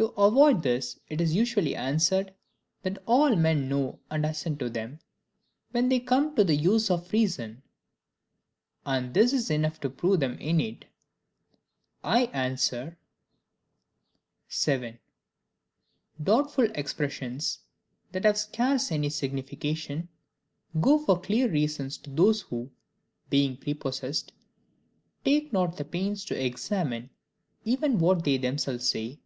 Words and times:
To 0.00 0.10
avoid 0.14 0.62
this, 0.62 0.96
it 1.08 1.20
is 1.20 1.34
usually 1.34 1.74
answered, 1.74 2.32
that 2.84 3.02
all 3.04 3.34
men 3.34 3.68
know 3.68 3.98
and 4.08 4.24
assent 4.24 4.60
to 4.60 4.70
them, 4.70 5.00
WHEN 5.72 5.88
THEY 5.88 5.98
COME 5.98 6.36
TO 6.36 6.44
THE 6.44 6.54
USE 6.54 6.88
OF 6.88 7.12
REASON; 7.12 7.64
and 8.86 9.12
this 9.12 9.32
is 9.32 9.50
enough 9.50 9.80
to 9.80 9.90
prove 9.90 10.20
them 10.20 10.38
innate. 10.38 10.84
I 12.04 12.26
answer: 12.26 12.96
7. 14.48 15.00
Doubtful 16.22 16.68
expressions, 16.76 17.58
that 18.12 18.24
have 18.24 18.38
scarce 18.38 18.92
any 18.92 19.08
signification, 19.08 20.10
go 20.80 21.00
for 21.00 21.20
clear 21.20 21.50
reasons 21.50 21.98
to 21.98 22.10
those 22.10 22.42
who, 22.42 22.70
being 23.30 23.56
prepossessed, 23.56 24.32
take 25.24 25.52
not 25.52 25.76
the 25.76 25.84
pains 25.84 26.24
to 26.26 26.40
examine 26.40 27.10
even 27.64 27.98
what 27.98 28.22
they 28.24 28.36
themselves 28.36 28.88
say. 28.88 29.18